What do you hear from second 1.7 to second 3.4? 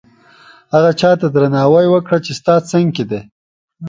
وکړه چې ستا څنګ کې دي.